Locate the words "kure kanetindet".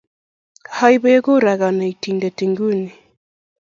1.25-2.37